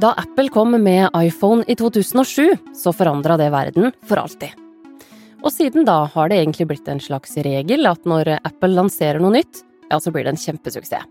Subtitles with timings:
[0.00, 4.50] Da Apple kom med iPhone i 2007, så forandra det verden for alltid.
[5.44, 9.36] Og siden da har det egentlig blitt en slags regel at når Apple lanserer noe
[9.36, 11.06] nytt, ja, så blir det en kjempesuksess.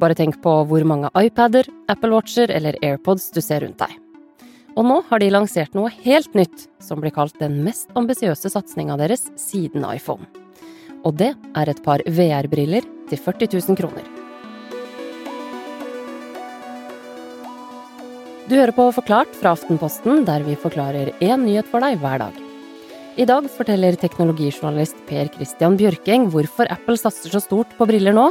[0.00, 3.92] Bare tenk på hvor mange iPader, Apple Watcher eller AirPods du ser rundt deg.
[4.74, 8.96] Og nå har de lansert noe helt nytt, som blir kalt den mest ambisiøse satsinga
[8.98, 10.26] deres siden iPhone.
[11.04, 14.23] Og det er et par VR-briller til 40 000 kroner.
[18.44, 22.34] Du hører på Forklart fra Aftenposten, der vi forklarer én nyhet for deg hver dag.
[23.16, 28.26] I dag forteller teknologijournalist Per Christian Bjørking hvorfor Apple satser så stort på briller nå,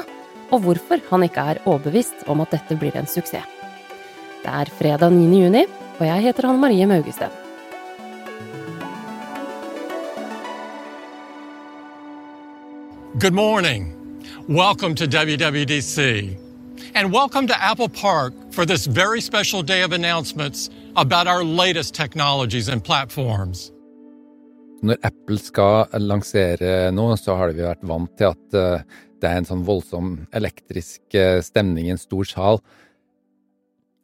[0.54, 3.48] og hvorfor han ikke er overbevist om at dette blir en suksess.
[4.44, 5.40] Det er fredag 9.
[5.48, 5.66] juni,
[5.98, 7.34] og jeg heter Hanne Marie Maugesten.
[13.18, 13.90] Good morning.
[14.48, 16.38] Welcome to WWDC.
[16.94, 21.94] And welcome to Apple Park for this very special day of announcements about our latest
[21.96, 23.72] technologies and platforms.
[24.84, 28.84] Når Apple skal lansere noe, så har vi vært vant til at eh,
[29.24, 32.60] det er en sånn voldsom elektrisk eh, stemning i en stor sal.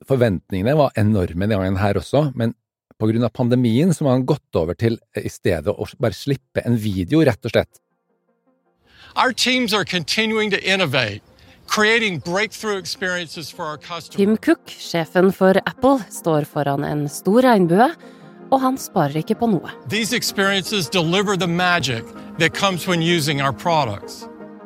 [0.08, 2.56] Forventningene var enorme denne gangen her også, men
[3.00, 6.16] på grunn av pandemien så har man gått over til eh, i stedet å bare
[6.16, 7.84] slippe en video, rett og slett.
[9.20, 11.29] Our teams are continuing to innovate
[14.16, 17.86] Tim Cook, sjefen for Apple, står foran en stor regnbue,
[18.50, 19.70] og han sparer ikke på noe.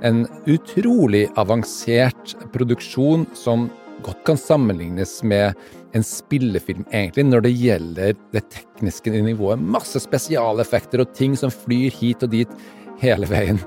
[0.03, 3.67] En utrolig avansert produksjon som
[4.03, 5.59] godt kan sammenlignes med
[5.93, 9.59] en spillefilm, egentlig, når det gjelder det tekniske nivået.
[9.59, 12.59] Masse spesialeffekter og ting som flyr hit og dit
[13.03, 13.59] hele veien.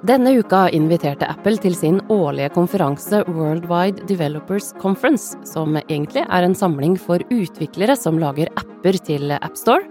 [0.00, 6.56] Denne uka inviterte Apple til sin årlige konferanse Worldwide Developers Conference, som egentlig er en
[6.56, 9.84] samling for utviklere som lager apper til AppStore,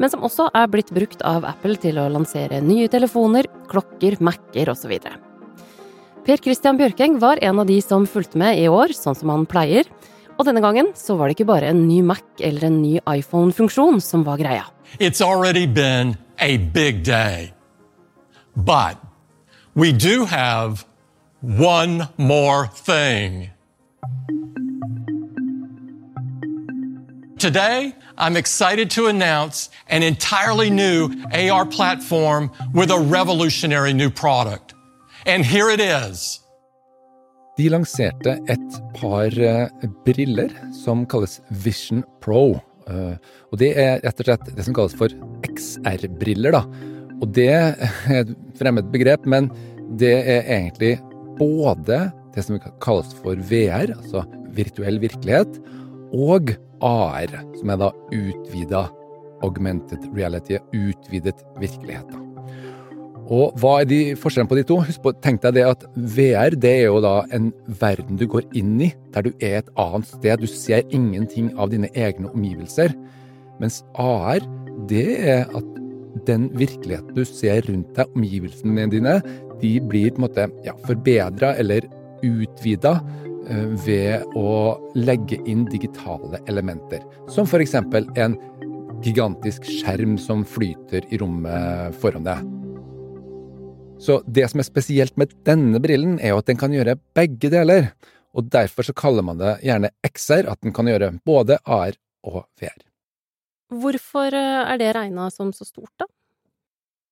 [0.00, 4.70] men som også er blitt brukt av Apple til å lansere nye telefoner, klokker, Mac-er
[4.72, 4.96] osv.
[6.24, 9.44] Per Christian Bjørkeng var en av de som fulgte med i år, sånn som han
[9.44, 9.84] pleier.
[10.38, 14.00] Og denne gangen så var det ikke bare en ny Mac eller en ny iPhone-funksjon
[14.00, 14.64] som var greia.
[14.96, 17.52] It's already been a big day.
[18.56, 19.09] But
[19.74, 20.84] we do have
[21.40, 23.50] one more thing.
[27.38, 34.74] Today, I'm excited to announce an entirely new AR platform with a revolutionary new product.
[35.24, 36.40] And here it is.
[37.56, 39.68] De lanserte et par uh,
[40.04, 40.50] briller
[40.84, 42.60] som kalles Vision Pro.
[42.88, 43.16] Uh,
[43.52, 45.12] og det er rett og slett det som kalles for
[45.48, 46.64] XR-briller, da.
[47.20, 47.76] Og det er
[48.20, 49.50] et fremmed begrep, men
[50.00, 50.96] det er egentlig
[51.40, 54.24] både det som kalles for VR, altså
[54.56, 55.60] virtuell virkelighet,
[56.16, 56.54] og
[56.84, 58.86] AR, som er da utvida
[59.44, 62.18] augmented reality, utvidet virkelighet.
[63.30, 64.80] Og hva er de forskjellene på de to?
[64.82, 65.84] Husk på, Tenk deg det at
[66.16, 69.70] VR det er jo da en verden du går inn i, der du er et
[69.78, 70.42] annet sted.
[70.42, 72.96] Du ser ingenting av dine egne omgivelser.
[73.62, 74.42] Mens AR,
[74.90, 75.68] det er at
[76.26, 79.16] den virkeligheten du ser rundt deg, omgivelsene dine,
[79.60, 81.86] de blir på en måte ja, forbedra eller
[82.26, 82.96] utvida
[83.48, 87.04] eh, ved å legge inn digitale elementer.
[87.32, 87.76] Som f.eks.
[87.80, 88.38] en
[89.04, 92.48] gigantisk skjerm som flyter i rommet foran deg.
[94.00, 97.52] Så det som er spesielt med denne brillen, er jo at den kan gjøre begge
[97.52, 97.90] deler.
[98.36, 102.46] Og derfor så kaller man det gjerne XR, at den kan gjøre både AR og
[102.60, 102.89] VR.
[103.70, 106.08] Hvorfor eh, er det regna som så stort, da?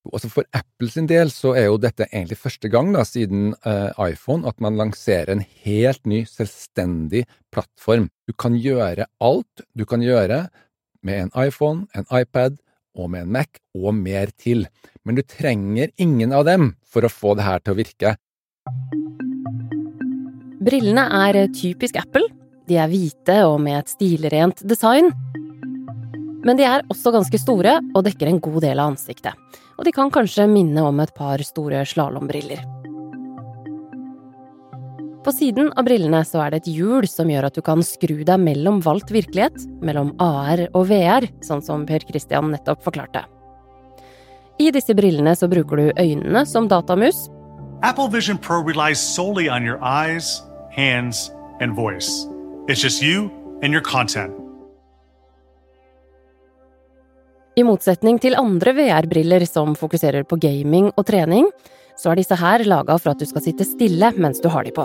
[0.09, 3.91] Altså For Apple sin del så er jo dette egentlig første gang da, siden uh,
[4.09, 8.09] iPhone at man lanserer en helt ny, selvstendig plattform.
[8.25, 10.47] Du kan gjøre alt du kan gjøre
[11.05, 12.57] med en iPhone, en iPad
[12.99, 14.65] og med en Mac, og mer til.
[15.05, 18.15] Men du trenger ingen av dem for å få det her til å virke.
[20.65, 22.27] Brillene er typisk Apple.
[22.69, 25.13] De er hvite og med et stilrent design.
[26.49, 29.37] Men de er også ganske store og dekker en god del av ansiktet.
[29.77, 32.65] Og de kan kanskje minne om et par store slalåmbriller.
[35.29, 38.23] På siden av brillene så er det et hjul som gjør at du kan skru
[38.25, 43.27] deg mellom valgt virkelighet, mellom AR og VR, sånn som Per Christian nettopp forklarte.
[44.59, 47.27] I disse brillene så bruker du øynene som datamus.
[47.83, 50.41] Apple Vision Pro relies solely on your eyes,
[50.73, 51.31] hands
[51.61, 52.25] and voice.
[52.67, 53.29] It's just you
[53.63, 54.38] and your content.
[57.59, 61.49] I motsetning til andre VR-briller som fokuserer på gaming og trening,
[61.99, 64.75] så er disse her laga for at du skal sitte stille mens du har de
[64.77, 64.85] på.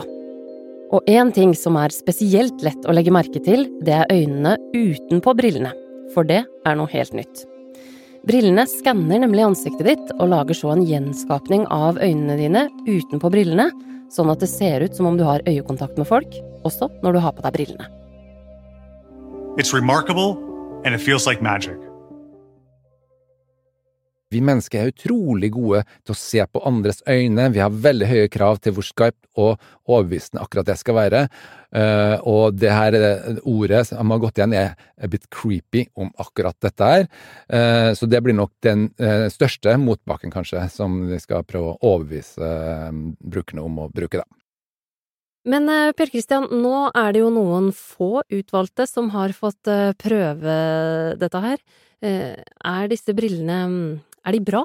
[0.93, 5.35] Og én ting som er spesielt lett å legge merke til, det er øynene utenpå
[5.37, 5.73] brillene.
[6.15, 7.45] For det er noe helt nytt.
[8.25, 13.69] Brillene skanner nemlig ansiktet ditt og lager så en gjenskapning av øynene dine utenpå brillene,
[14.13, 17.23] sånn at det ser ut som om du har øyekontakt med folk, også når du
[17.25, 17.89] har på deg brillene.
[19.61, 20.39] It's remarkable
[20.85, 21.82] and it feels like magic.
[24.33, 28.31] Vi mennesker er utrolig gode til å se på andres øyne, vi har veldig høye
[28.33, 31.23] krav til hvor skarpt og overbevisende akkurat det skal være,
[31.75, 36.11] uh, og det her eh, ordet som har gått igjen er a bit creepy om
[36.21, 37.07] akkurat dette her,
[37.53, 38.89] uh, så det blir nok den
[39.33, 42.47] største motbakken kanskje som vi skal prøve å overbevise
[43.19, 44.27] brukerne om å bruke, da.
[45.49, 49.67] Men Per Kristian, nå er det jo noen få utvalgte som har fått
[49.99, 50.53] prøve
[51.19, 51.59] dette her.
[51.99, 53.57] Er disse brillene
[54.25, 54.63] er de bra?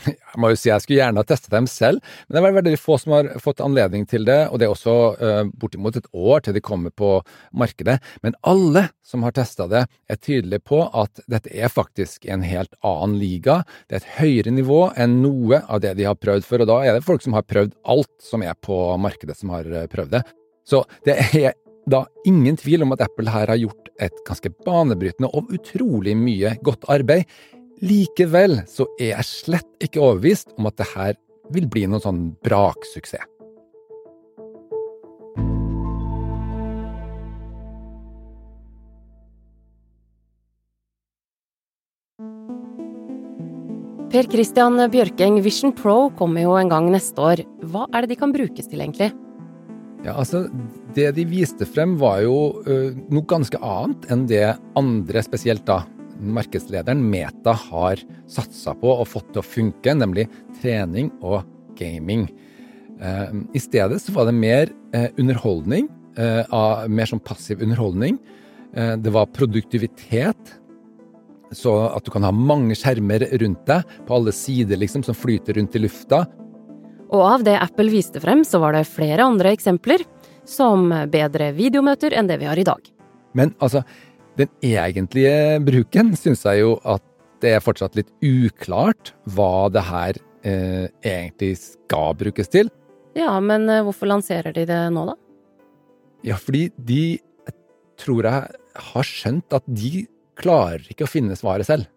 [0.06, 2.78] Jeg må jo si jeg skulle gjerne ha testet dem selv, men det er veldig
[2.80, 6.44] få som har fått anledning til det, og det er også uh, bortimot et år
[6.44, 7.14] til de kommer på
[7.58, 7.98] markedet.
[8.24, 12.72] Men alle som har testa det, er tydelige på at dette er faktisk en helt
[12.80, 13.60] annen liga.
[13.86, 16.80] Det er et høyere nivå enn noe av det de har prøvd før, og da
[16.86, 20.16] er det folk som har prøvd alt som er på markedet, som har eh, prøvd
[20.16, 20.24] det.
[20.68, 21.52] Så det er
[21.90, 26.54] da ingen tvil om at Apple her har gjort et ganske banebrytende og utrolig mye
[26.64, 27.26] godt arbeid
[27.82, 31.16] Likevel så er jeg slett ikke overbevist om at det her
[31.52, 33.26] vil bli noen sånn braksuksess.
[44.12, 47.40] Per Christian Bjørkeng, Vision Pro kommer jo en gang neste år.
[47.72, 49.08] Hva er det de kan brukes til, egentlig?
[50.04, 50.44] Ja, altså,
[50.92, 54.44] Det de viste frem, var jo ø, noe ganske annet enn det
[54.76, 55.80] andre, spesielt da
[56.22, 60.28] markedslederen Meta har satsa på og fått til å funke, nemlig
[60.60, 61.42] trening og
[61.78, 62.28] gaming.
[63.02, 66.58] Eh, I stedet så var det mer eh, underholdning, eh,
[66.88, 68.20] mer sånn passiv underholdning.
[68.72, 70.52] Det var produktivitet,
[71.52, 75.58] så at du kan ha mange skjermer rundt deg på alle sider liksom, som flyter
[75.58, 76.22] rundt i lufta.
[77.12, 80.06] Og av det Apple viste frem, så var det flere andre eksempler,
[80.48, 82.80] som bedre videomøter enn det vi har i dag.
[83.36, 83.84] Men altså,
[84.38, 87.04] den egentlige bruken syns jeg jo at
[87.42, 92.70] det er fortsatt litt uklart hva det her eh, egentlig skal brukes til.
[93.18, 95.16] Ja, men eh, hvorfor lanserer de det nå, da?
[96.26, 97.56] Ja, fordi de jeg
[97.98, 98.60] tror jeg
[98.92, 100.06] har skjønt at de
[100.38, 101.90] klarer ikke å finne svaret selv.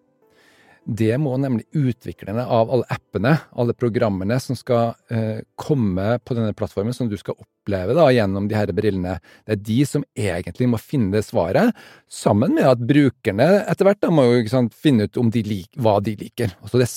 [0.85, 6.53] Det må nemlig utviklerne av alle appene, alle programmene som skal eh, komme på denne
[6.57, 10.67] plattformen, som du skal oppleve da, gjennom de her brillene, det er de som egentlig
[10.69, 11.73] må finne svaret,
[12.07, 15.97] sammen med at brukerne etter hvert da, må jo sant, finne ut de lik, hva
[16.03, 16.53] de liker.
[16.62, 16.89] Altså det,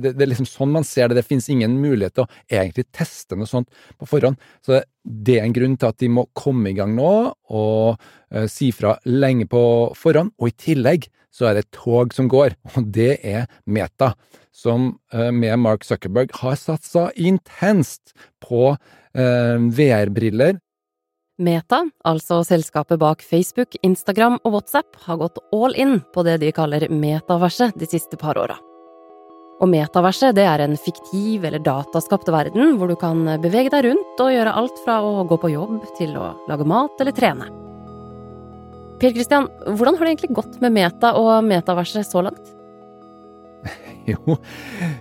[0.00, 1.20] det, det, er liksom sånn man ser det.
[1.20, 3.68] Det finnes ingen mulighet til å egentlig teste noe sånt
[3.98, 4.40] på forhånd.
[4.64, 7.12] Så det er en grunn til at de må komme i gang nå
[7.54, 9.62] og uh, si fra lenge på
[9.98, 10.34] forhånd.
[10.40, 14.14] Og i tillegg så er det et tog som går, og det er Meta,
[14.56, 18.70] som eh, med Mark Zuckerberg har satsa intenst på
[19.16, 20.60] VR-briller.
[21.36, 26.52] Meta, altså selskapet bak Facebook, Instagram og WhatsApp, har gått all in på det de
[26.56, 28.56] kaller metaverset de siste par åra.
[29.60, 34.20] Og metaverset det er en fiktiv eller dataskapt verden hvor du kan bevege deg rundt
[34.20, 37.48] og gjøre alt fra å gå på jobb til å lage mat eller trene.
[39.00, 42.55] Per Christian, hvordan har det egentlig gått med Meta og metaverset så langt?
[44.12, 44.36] Jo,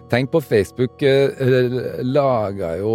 [0.09, 2.93] tenk på Facebook eh, laga jo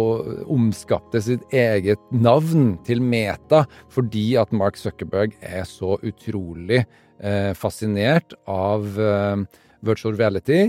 [0.51, 8.35] Omskapte sitt eget navn til Meta fordi at Mark Zuckerberg er så utrolig eh, fascinert
[8.49, 9.45] av eh,
[9.81, 10.65] virtual reality.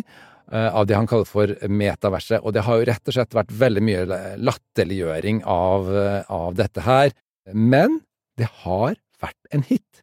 [0.53, 2.43] Av det han kaller for metaverset.
[2.45, 5.89] Og det har jo rett og slett vært veldig mye latterliggjøring av,
[6.29, 7.15] av dette her.
[7.57, 7.95] Men
[8.37, 10.03] det har vært en hit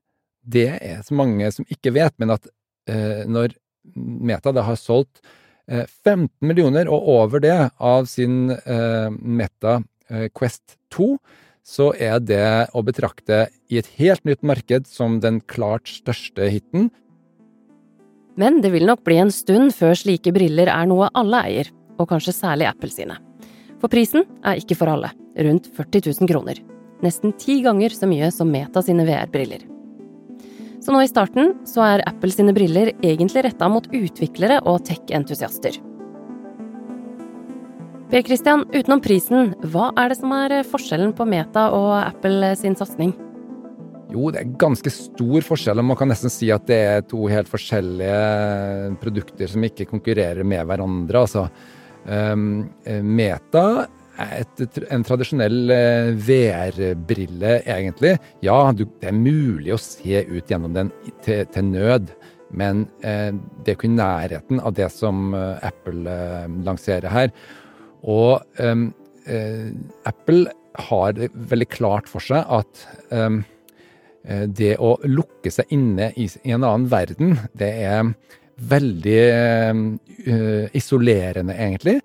[0.50, 2.48] det er så mange som ikke vet, men at
[2.90, 3.54] eh, når
[3.96, 5.22] Meta da har solgt
[5.70, 11.14] eh, 15 millioner og over det av sin eh, Meta eh, Quest 2,
[11.70, 16.90] så er det å betrakte i et helt nytt marked som den klart største hiten.
[18.40, 22.08] Men det vil nok bli en stund før slike briller er noe alle eier, og
[22.10, 23.20] kanskje særlig Apple sine.
[23.80, 26.62] For prisen er ikke for alle, rundt 40 000 kroner.
[27.04, 29.79] Nesten ti ganger så mye som Meta sine VR-briller.
[30.80, 35.80] Så nå i starten så er Apple sine briller egentlig retta mot utviklere og tech-entusiaster.
[38.10, 42.78] Per Christian, utenom prisen, hva er det som er forskjellen på Meta og Apple sin
[42.80, 43.12] satsing?
[44.10, 47.28] Jo, det er ganske stor forskjell, og man kan nesten si at det er to
[47.30, 51.22] helt forskjellige produkter som ikke konkurrerer med hverandre.
[51.22, 51.46] Altså,
[52.10, 52.64] um,
[53.06, 53.68] Meta
[54.20, 58.16] et, en tradisjonell eh, VR-brille, egentlig.
[58.46, 60.92] Ja, du, det er mulig å se ut gjennom den
[61.26, 62.12] til, til nød,
[62.50, 67.34] men eh, det er jo ikke nærheten av det som eh, Apple eh, lanserer her.
[68.10, 69.70] Og eh,
[70.10, 70.44] Apple
[70.90, 72.86] har det veldig klart for seg at
[74.60, 78.12] det å lukke seg inne i, i en annen verden, det er
[78.72, 79.20] veldig
[80.78, 81.98] isolerende, egentlig.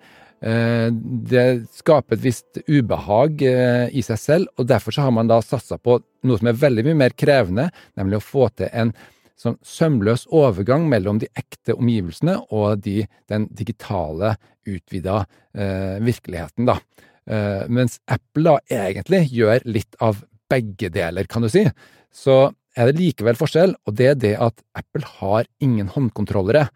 [0.44, 5.30] Eh, det skaper et visst ubehag eh, i seg selv, og derfor så har man
[5.30, 5.96] da satsa på
[6.28, 8.92] noe som er veldig mye mer krevende, nemlig å få til en
[9.40, 14.34] sånn sømløs overgang mellom de ekte omgivelsene og de, den digitale,
[14.64, 16.78] utvida eh, virkeligheten, da.
[17.24, 21.64] Eh, mens Apple da egentlig gjør litt av begge deler, kan du si.
[22.12, 26.66] Så er det likevel forskjell, og det er det at Apple har ingen håndkontrollere.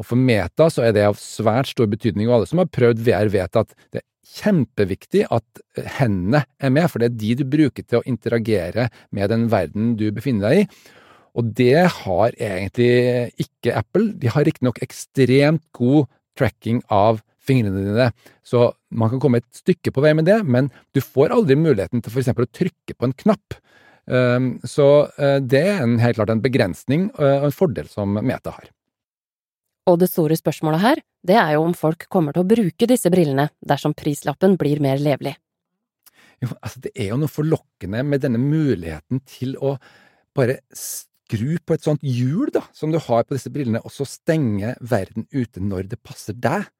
[0.00, 3.02] Og for Meta så er det av svært stor betydning, og alle som har prøvd
[3.04, 5.60] VR, vet at det er kjempeviktig at
[5.98, 9.94] hendene er med, for det er de du bruker til å interagere med den verden
[10.00, 10.68] du befinner deg i.
[11.38, 14.10] Og det har egentlig ikke Apple.
[14.18, 18.08] De har riktignok ekstremt god tracking av fingrene dine,
[18.46, 22.02] så man kan komme et stykke på vei med det, men du får aldri muligheten
[22.04, 22.32] til f.eks.
[22.32, 23.56] å trykke på en knapp.
[24.10, 24.88] Ehm, så
[25.20, 28.68] eh, det er helt klart en begrensning eh, og en fordel som Meta har.
[29.90, 33.10] Og det store spørsmålet her, det er jo om folk kommer til å bruke disse
[33.12, 35.34] brillene dersom prislappen blir mer levelig.
[36.40, 39.74] Jo, altså det er jo noe forlokkende med denne muligheten til å
[40.36, 44.06] bare skru på et sånt hjul da, som du har på disse brillene, og så
[44.08, 46.70] stenge verden ute når det passer deg.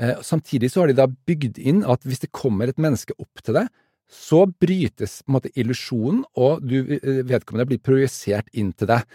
[0.00, 3.42] Eh, samtidig så har de da bygd inn at hvis det kommer et menneske opp
[3.44, 3.70] til deg,
[4.10, 9.06] så brytes på en måte illusjonen, og du, eh, vedkommende blir projisert inn til deg.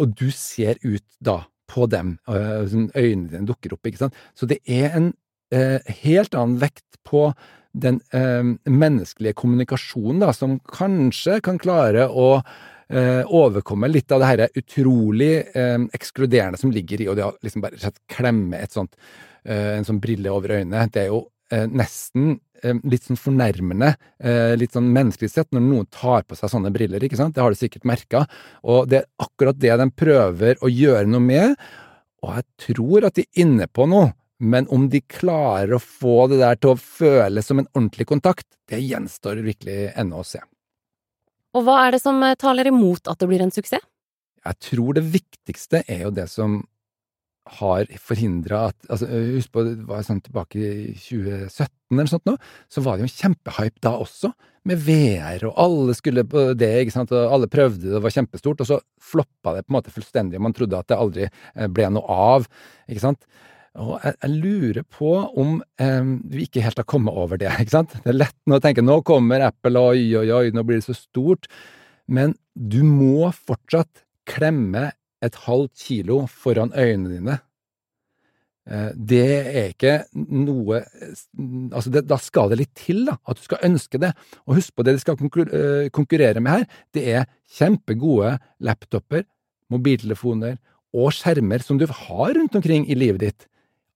[0.00, 2.16] Og du ser ut da på dem.
[2.26, 3.86] Sånn øynene dine dukker opp.
[3.86, 4.18] ikke sant?
[4.34, 5.12] Så det er en
[5.54, 7.30] eh, helt annen vekt på
[7.70, 14.30] den eh, menneskelige kommunikasjonen, da, som kanskje kan klare å eh, overkomme litt av det
[14.32, 18.98] her utrolig eh, ekskluderende som ligger i å liksom bare klemme et sånt,
[19.44, 20.88] eh, en sånn brille over øynene.
[20.90, 21.24] Det er jo
[21.54, 26.38] eh, nesten Eh, litt sånn fornærmende, eh, litt sånn menneskelig sett, når noen tar på
[26.38, 27.34] seg sånne briller, ikke sant?
[27.34, 28.24] Det har du sikkert merka.
[28.64, 31.56] Og det er akkurat det de prøver å gjøre noe med,
[32.20, 34.12] og jeg tror at de er inne på noe.
[34.40, 38.46] Men om de klarer å få det der til å føles som en ordentlig kontakt,
[38.72, 40.40] det gjenstår virkelig ennå å se.
[41.56, 43.84] Og hva er det som eh, taler imot at det blir en suksess?
[44.40, 46.62] Jeg tror det viktigste er jo det som
[47.48, 52.36] har forhindra at altså, Husk på, det var sånn tilbake i 2017 eller sånt nå,
[52.70, 54.32] så var det jo en kjempehype da også,
[54.68, 58.12] med VR, og alle skulle på det, ikke sant, og alle prøvde det, det var
[58.12, 61.24] kjempestort, og så floppa det på en måte fullstendig, og man trodde at det aldri
[61.26, 62.44] eh, ble noe av,
[62.84, 63.24] ikke sant.
[63.80, 67.78] Og jeg, jeg lurer på om eh, vi ikke helt har kommet over det, ikke
[67.78, 67.96] sant.
[68.04, 70.88] Det er lett nå å tenke nå kommer Apple, oi, oi, oi, nå blir det
[70.90, 71.48] så stort,
[72.10, 74.90] men du må fortsatt klemme
[75.24, 77.38] et halvt kilo foran øynene dine.
[78.70, 80.82] Eh, det er ikke noe
[81.72, 84.12] Altså, det, da skal det litt til, da, at du skal ønske det.
[84.46, 89.24] Og husk på det de skal eh, konkurrere med her, det er kjempegode laptoper,
[89.70, 90.58] mobiltelefoner
[90.96, 93.46] og skjermer som du har rundt omkring i livet ditt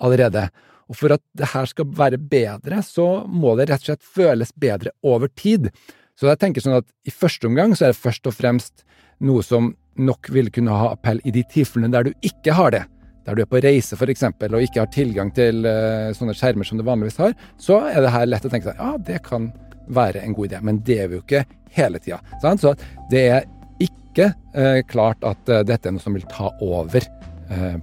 [0.02, 0.48] allerede.
[0.90, 4.52] Og for at det her skal være bedre, så må det rett og slett føles
[4.52, 5.70] bedre over tid.
[6.14, 8.84] Så jeg tenker sånn at i første omgang så er det først og fremst
[9.24, 12.84] noe som nok vil kunne ha appell i de tilfellene der du ikke har det.
[13.24, 14.24] Der du er på reise f.eks.
[14.26, 18.12] og ikke har tilgang til uh, sånne skjermer som du vanligvis har, så er det
[18.14, 19.50] her lett å tenke seg ja, det kan
[19.94, 20.60] være en god idé.
[20.64, 21.44] Men det er vi jo ikke
[21.76, 22.20] hele tida.
[22.40, 22.74] Så
[23.12, 23.48] det er
[23.82, 27.12] ikke uh, klart at uh, dette er noe som vil ta over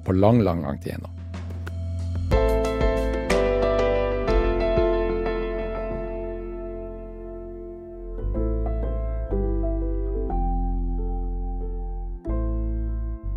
[0.03, 1.09] på lang, lang, lang tid ennå.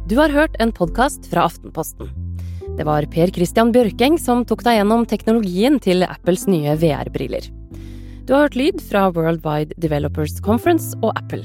[0.05, 2.11] Du har hørt en podkast fra Aftenposten.
[2.77, 7.47] Det var Per Christian Bjørkeng som tok deg gjennom teknologien til Apples nye VR-briller.
[8.29, 11.41] Du har hørt lyd fra Worldwide Developers Conference og Apple.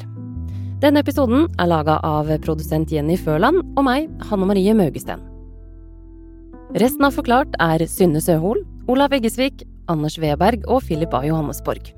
[0.84, 5.24] Denne episoden er laga av produsent Jenny Førland og meg, Hanne Marie Maugesten.
[6.76, 11.24] Resten av Forklart er Synne Søhol, Olav Eggesvik, Anders Weberg og Philip A.
[11.32, 11.94] Johannesborg.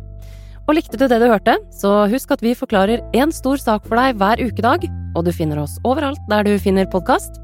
[0.72, 4.00] Og likte du det du hørte, så husk at vi forklarer én stor sak for
[4.00, 4.86] deg hver ukedag,
[5.20, 7.42] og du finner oss overalt der du finner podkast.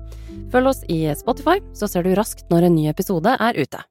[0.53, 3.84] Følg oss i Spotify, så ser du raskt når en ny episode er ute.